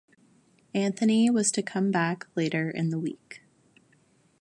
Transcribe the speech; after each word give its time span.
Anthony 0.73 1.29
was 1.29 1.51
to 1.51 1.61
come 1.61 1.91
back 1.91 2.25
later 2.35 2.71
in 2.71 2.89
the 2.89 2.97
week. 2.97 3.43